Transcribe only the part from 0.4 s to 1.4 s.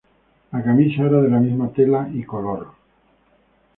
La camisa era de la